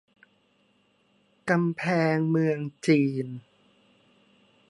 [1.49, 1.81] กำแพ
[2.13, 3.27] งเมืองจีน